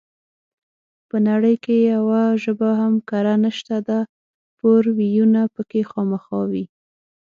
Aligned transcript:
په 1.09 1.17
نړۍ 1.27 1.55
کې 1.63 1.75
يوه 1.93 2.21
ژبه 2.43 2.69
هم 2.81 2.93
کره 3.09 3.33
نشته 3.45 3.75
ده 3.87 3.99
پور 4.57 4.81
وييونه 4.97 5.41
پکې 5.55 5.81
خامخا 5.89 6.41
وي 6.51 6.65